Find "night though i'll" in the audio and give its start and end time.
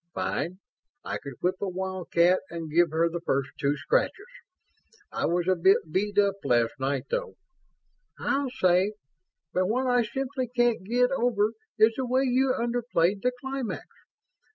6.79-8.49